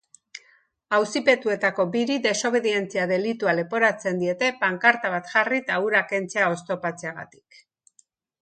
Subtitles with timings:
[0.97, 7.63] Auzipetuetako biri desobedientzia delitua leporatzen diete pankarta bat jarri eta hura kentzea oztopatzeagatik.